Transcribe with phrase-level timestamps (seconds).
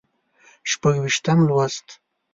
[0.71, 1.87] شپږ ویشتم لوست